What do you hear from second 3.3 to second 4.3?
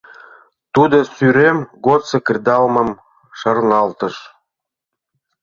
шарналтыш.